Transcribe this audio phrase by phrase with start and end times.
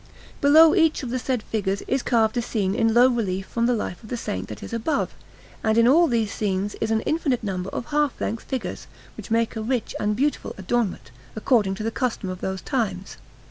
[0.41, 3.75] Below each of the said figures is carved a scene in low relief from the
[3.75, 5.13] life of the Saint that is above;
[5.63, 9.55] and in all these scenes is an infinite number of half length figures, which make
[9.55, 13.17] a rich and beautiful adornment, according to the custom of those times.